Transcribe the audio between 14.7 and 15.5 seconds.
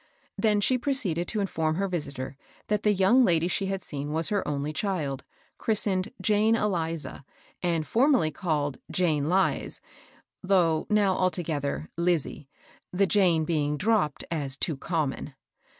common.